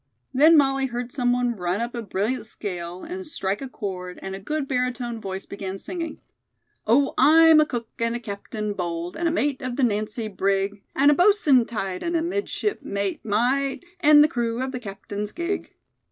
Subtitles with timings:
[0.33, 4.33] Then Molly heard some one run up a brilliant scale and strike a chord and
[4.33, 6.19] a good baritone voice began singing:
[6.87, 10.81] "'Oh, I'm a cook and a captain bold, And a mate of the Nancy brig,
[10.95, 15.75] And a bo'sun tight and a midshipmatemite, And the crew of the captain's gig.'"